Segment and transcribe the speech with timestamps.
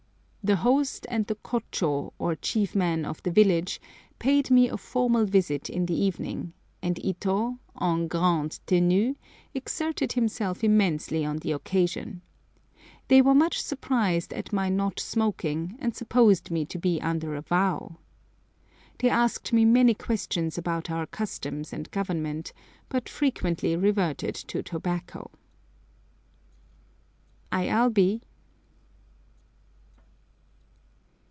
[0.43, 3.79] The host and the kôchô, or chief man of the village,
[4.17, 9.13] paid me a formal visit in the evening, and Ito, en grande tenue,
[9.53, 12.23] exerted himself immensely on the occasion.
[13.07, 17.41] They were much surprised at my not smoking, and supposed me to be under a
[17.43, 17.97] vow!
[18.97, 22.51] They asked me many questions about our customs and Government,
[22.89, 25.29] but frequently reverted to tobacco.
[27.51, 27.67] I.
[27.67, 27.91] L.
[27.91, 28.23] B.